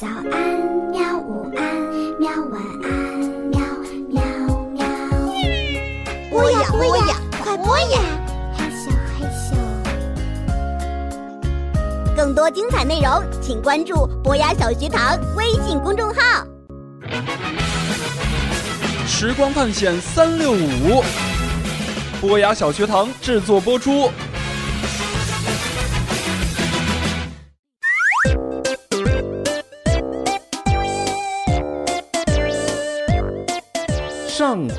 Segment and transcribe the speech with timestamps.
[0.00, 0.24] 早安
[0.90, 1.62] 喵，午安
[2.18, 2.88] 喵，晚安
[3.50, 3.60] 喵
[4.08, 4.22] 喵
[4.72, 4.82] 喵。
[6.30, 8.00] 播呀播呀，快播呀！
[8.56, 9.52] 嘿咻，嘿咻。
[12.16, 16.46] 更多精彩内容，请关注博雅小学堂微信公众号。
[19.06, 21.04] 时光探险三六五，
[22.22, 24.10] 博雅小学堂制作播出。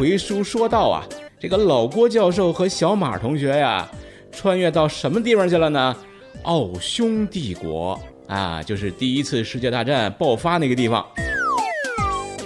[0.02, 1.05] 回书说道啊，
[1.40, 3.88] 这个老郭教授和小马同学呀，
[4.32, 5.96] 穿越到什么地方去了呢？
[6.42, 11.06] 奥匈帝国啊，就是第一次世界大战爆发那个地方。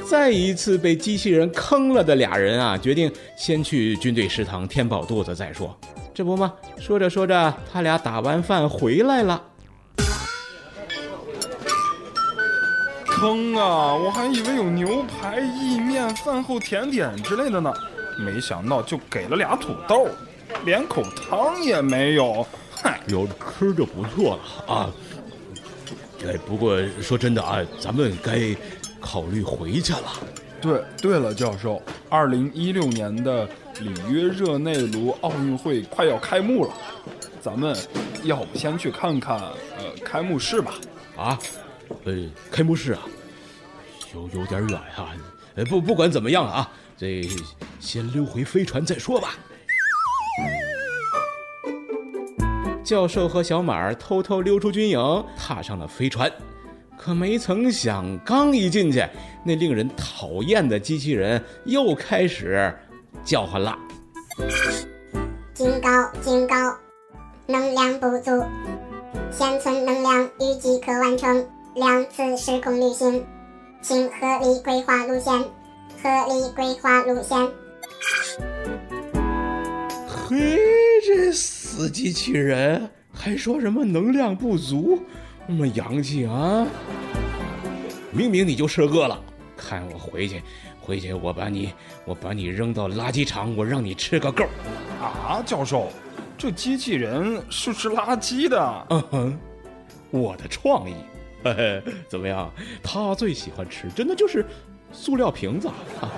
[0.05, 5.73] 再一次被机器人坑了的俩人啊，决定先去军队食堂填饱肚子再说。
[6.13, 9.41] 这不嘛，说着说着，他俩打完饭回来了。
[13.15, 13.95] 坑啊！
[13.95, 17.73] 我还以为有牛排、意面、饭后甜点之类的呢，
[18.19, 20.09] 没想到就给了俩土豆，
[20.65, 22.45] 连口汤也没有。
[22.75, 24.91] 嗨，有吃就不错了啊。
[26.27, 28.53] 哎，不过说真的啊，咱们该
[28.99, 30.11] 考虑回去了。
[30.59, 33.45] 对对了，教授，二零一六年的
[33.79, 36.73] 里约热内卢奥运会快要开幕了，
[37.41, 37.73] 咱们
[38.23, 40.73] 要不先去看看呃开幕式吧？
[41.15, 41.39] 啊，
[42.05, 42.13] 呃，
[42.51, 43.01] 开幕式啊，
[44.13, 45.09] 有有点远哈、
[45.55, 47.21] 呃，不不管怎么样啊，这
[47.79, 49.35] 先溜回飞船再说吧。
[52.83, 56.31] 教授和小马偷偷溜出军营，踏上了飞船。
[56.97, 59.03] 可没曾想，刚一进去，
[59.43, 62.73] 那令人讨厌的机器人又开始
[63.23, 63.77] 叫唤了。
[65.53, 66.11] 警告！
[66.21, 66.55] 警告！
[67.47, 68.43] 能量不足，
[69.31, 73.21] 现存能量预计可完成两次时空旅行，
[73.81, 75.33] 请合理规划路线。
[76.01, 77.37] 合理规划路线。
[80.07, 80.57] 嘿，
[81.05, 84.97] 这死机器人还说什么能量不足，
[85.45, 86.65] 那么洋气啊！
[88.09, 89.21] 明明你就是饿了，
[89.57, 90.41] 看我回去，
[90.79, 91.73] 回去我把你，
[92.05, 94.45] 我把你扔到垃圾场，我让你吃个够。
[95.01, 95.89] 啊，教授，
[96.37, 98.87] 这机器人是吃垃圾的。
[98.91, 99.37] 嗯哼，
[100.09, 100.93] 我的创意，
[101.45, 102.51] 嘿嘿，怎么样？
[102.81, 104.43] 他最喜欢吃，真的就是
[104.91, 105.67] 塑料瓶子，
[106.01, 106.09] 啊、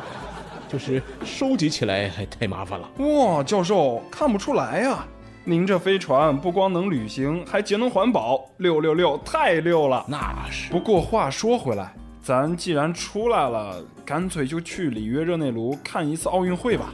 [0.69, 2.89] 就是收集起来还太麻烦了。
[2.99, 5.05] 哇，教授看不出来呀、
[5.43, 10.05] 您这飞船不光能旅行，还节能环保，六六六，太六了！
[10.07, 16.94] 那是不过话说回来，咱既然出来了，干脆就去里约热内卢看一次奥运会吧。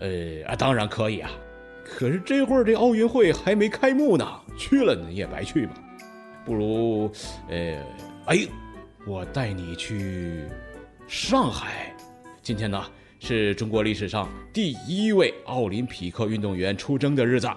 [0.00, 0.08] 呃
[0.48, 1.30] 啊，当然可以啊，
[1.84, 4.26] 可是这会儿这奥运会还没开幕呢，
[4.58, 5.74] 去了你也白去嘛。
[6.44, 7.10] 不如，
[7.48, 7.78] 呃，
[8.26, 8.46] 哎，
[9.06, 10.44] 我带你去
[11.08, 11.90] 上海。
[12.42, 12.84] 今天呢，
[13.18, 17.48] 是中国历史上第一位奥林匹克运动员出征的日子，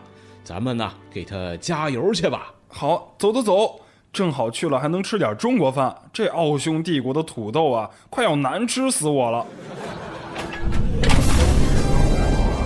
[0.41, 2.53] 咱们呢给他加油去吧。
[2.69, 3.77] 好，走走走，
[4.13, 5.93] 正好去了还能吃点中国饭。
[6.13, 9.45] 这奥匈帝国的土豆啊，快要难吃死我了。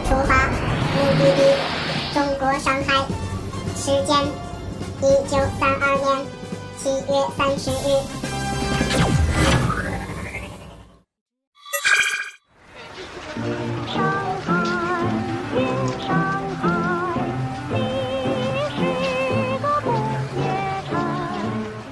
[0.05, 0.49] 出发，
[0.93, 1.55] 目的地
[2.13, 3.07] 中国上海，
[3.75, 4.15] 时间
[5.03, 6.27] 一九三二年
[6.77, 7.73] 七月三十日。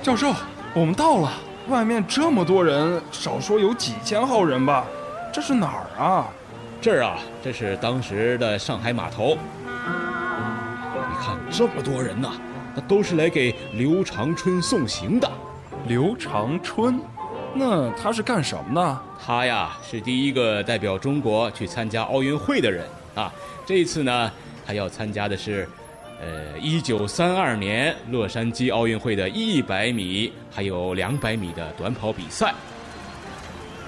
[0.04, 0.32] 教授，
[0.76, 1.32] 我们到了。
[1.68, 4.86] 外面这么多人，少说有几千号人吧？
[5.34, 6.28] 这是哪儿啊？
[6.80, 9.36] 这儿啊，这是当时的上海码头。
[9.66, 12.49] 你看这么多人呐、那
[12.82, 15.30] 都是来给刘长春送行的。
[15.88, 17.00] 刘长春，
[17.54, 19.02] 那他是干什么呢？
[19.26, 22.86] 他呀是第一个代表中国去参加奥运会的人
[23.16, 23.32] 啊。
[23.66, 24.32] 这一次呢，
[24.66, 25.68] 他要参加的是，
[26.20, 32.54] 呃，一九三二年洛杉矶奥运会的一百米还有两百米的短跑比赛。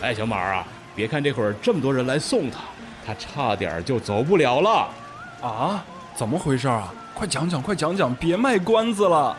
[0.02, 0.66] 哎，小马啊，
[0.96, 2.60] 别看这会儿这么多人来送他，
[3.06, 4.90] 他差点就走不了了。
[5.42, 5.84] 啊，
[6.16, 6.94] 怎么回事啊？
[7.14, 9.36] 快讲讲，快讲讲，别卖关子了。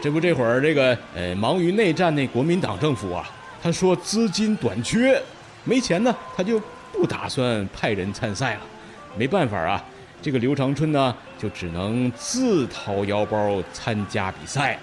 [0.00, 3.28] 这不，这会儿这个呃，忙于内战那国民党政府啊，
[3.62, 5.20] 他说资金短缺，
[5.64, 6.60] 没钱呢，他就
[6.92, 8.60] 不打算派人参赛了。
[9.16, 9.84] 没办法啊，
[10.20, 14.78] 这个刘长春呢，就只能自掏腰包参加比赛。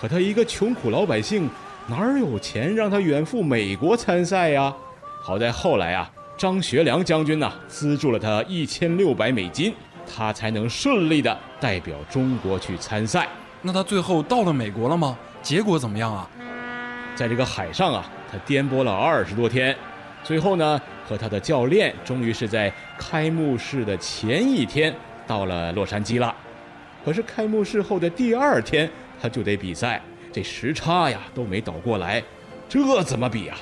[0.00, 1.48] 可他一个穷苦老百姓，
[1.86, 4.74] 哪儿有钱让他远赴美国参赛呀？
[5.22, 9.74] 好在后来啊，张学良将军呐、资助了他一千六百美金，
[10.08, 13.28] 他才能顺利的代表中国去参赛。
[13.60, 15.16] 那他最后到了美国了吗？
[15.42, 16.28] 结果怎么样啊？
[17.14, 19.76] 在这个海上啊，他颠簸了二十多天，
[20.22, 24.94] 最后呢，和他的教练终于是在开幕式的前一天
[25.26, 26.34] 到了洛杉矶了。
[27.04, 28.88] 可是开幕式后的第二天，
[29.20, 30.00] 他就得比赛，
[30.32, 32.22] 这时差呀都没倒过来，
[32.68, 33.56] 这怎么比啊？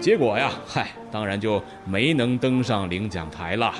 [0.00, 3.72] 结果呀，嗨，当然就没能登上领奖台了。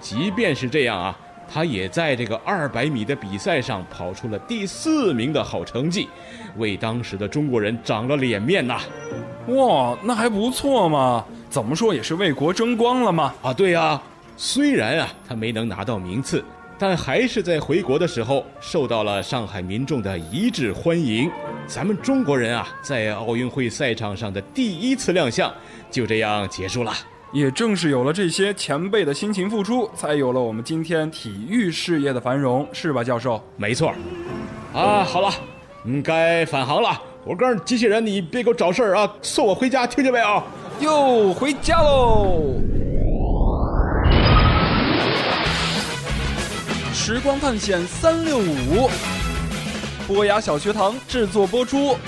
[0.00, 1.18] 即便是这样啊，
[1.52, 6.08] 他也在这个二百米的比赛上跑出了第四名的好成绩，
[6.56, 8.80] 为当时的中国人长了脸面呐。
[9.48, 13.34] 哇，那还不错嘛，怎么说也是为国争光了嘛。
[13.42, 14.00] 啊，对呀，
[14.36, 16.44] 虽然啊他没能拿到名次。
[16.78, 21.30] 但还是在回国的时候受到了上海民众的一致欢迎。
[21.66, 25.50] 咱们中国人啊，在奥运会赛场上的第一次亮相
[25.90, 26.92] 就这样结束了。
[27.36, 33.38] 也正是有了这些前辈的辛勤付出，才有了我们今天体育事业的繁荣，是吧，教授？
[33.58, 33.92] 没错。
[34.72, 35.30] 啊，好了，
[35.84, 36.98] 嗯，该返航了。
[37.26, 40.42] 我告诉机器人，你别给我找事儿啊，送我回家，听见没有？
[40.80, 42.54] 哟，回家喽。
[46.94, 48.88] 时光探险三六五，
[50.06, 51.98] 波雅小学堂制作播出。